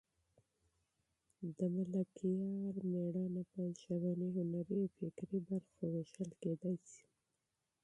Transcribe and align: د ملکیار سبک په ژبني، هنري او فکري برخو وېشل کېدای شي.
د 1.57 1.59
ملکیار 1.75 2.75
سبک 2.85 3.49
په 3.53 3.63
ژبني، 3.81 4.27
هنري 4.37 4.75
او 4.81 4.89
فکري 4.97 5.39
برخو 5.47 5.83
وېشل 5.93 6.29
کېدای 6.41 6.77
شي. 6.91 7.03